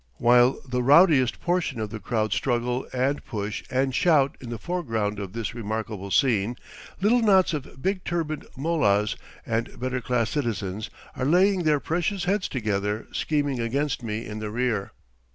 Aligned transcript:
While 0.17 0.59
the 0.67 0.81
rowdiest 0.81 1.39
portion 1.41 1.79
of 1.79 1.91
the 1.91 1.99
crowd 1.99 2.33
struggle 2.33 2.87
and 2.91 3.23
push 3.23 3.61
and 3.69 3.93
shout 3.93 4.35
in 4.41 4.49
the 4.49 4.57
foreground 4.57 5.19
of 5.19 5.33
this 5.33 5.53
remarkable 5.53 6.09
scene, 6.09 6.55
little 7.01 7.19
knots 7.21 7.53
of 7.53 7.83
big 7.83 8.03
turbaned 8.03 8.47
mollahs 8.57 9.15
and 9.45 9.79
better 9.79 10.01
class 10.01 10.31
citizens 10.31 10.89
are 11.15 11.23
laying 11.25 11.65
their 11.65 11.79
precious 11.79 12.23
heads 12.23 12.49
together 12.49 13.05
scheming 13.11 13.59
against 13.59 14.01
me 14.01 14.25
in 14.25 14.39
the 14.39 14.49
rear. 14.49 14.91